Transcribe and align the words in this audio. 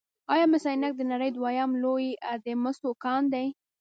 آیا 0.33 0.45
مس 0.51 0.63
عینک 0.69 0.93
د 0.97 1.01
نړۍ 1.11 1.29
دویم 1.33 1.71
لوی 1.83 2.07
د 2.45 2.47
مسو 2.63 2.89
کان 3.03 3.23
دی؟ 3.33 3.47